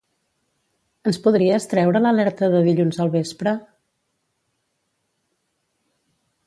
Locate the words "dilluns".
2.69-2.99